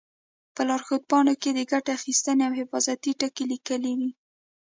په 0.55 0.61
لارښود 0.67 1.03
پاڼو 1.09 1.33
کې 1.41 1.49
د 1.53 1.59
ګټې 1.71 1.91
اخیستنې 1.97 2.43
او 2.47 2.53
حفاظتي 2.59 3.11
ټکي 3.19 3.43
لیکلي 3.51 3.93
وي. 3.99 4.09